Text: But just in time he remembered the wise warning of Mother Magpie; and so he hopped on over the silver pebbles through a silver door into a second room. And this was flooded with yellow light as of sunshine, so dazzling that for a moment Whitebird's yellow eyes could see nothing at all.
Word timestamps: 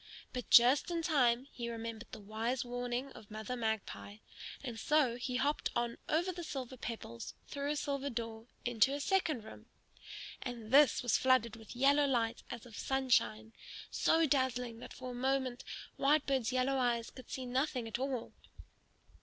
But 0.33 0.49
just 0.49 0.89
in 0.89 1.03
time 1.03 1.45
he 1.51 1.69
remembered 1.69 2.11
the 2.11 2.19
wise 2.19 2.65
warning 2.65 3.11
of 3.11 3.29
Mother 3.29 3.55
Magpie; 3.55 4.17
and 4.63 4.79
so 4.79 5.15
he 5.15 5.35
hopped 5.35 5.69
on 5.75 5.99
over 6.09 6.31
the 6.31 6.43
silver 6.43 6.75
pebbles 6.75 7.35
through 7.45 7.69
a 7.69 7.75
silver 7.75 8.09
door 8.09 8.47
into 8.65 8.95
a 8.95 8.99
second 8.99 9.43
room. 9.43 9.67
And 10.41 10.71
this 10.71 11.03
was 11.03 11.19
flooded 11.19 11.55
with 11.55 11.75
yellow 11.75 12.07
light 12.07 12.41
as 12.49 12.65
of 12.65 12.75
sunshine, 12.75 13.53
so 13.91 14.25
dazzling 14.25 14.79
that 14.79 14.91
for 14.91 15.11
a 15.11 15.13
moment 15.13 15.63
Whitebird's 15.97 16.51
yellow 16.51 16.79
eyes 16.79 17.11
could 17.11 17.29
see 17.29 17.45
nothing 17.45 17.87
at 17.87 17.99
all. 17.99 18.33